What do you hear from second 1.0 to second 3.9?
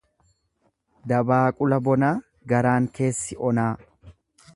Dabaaqula bonaa garaan keessi onaa.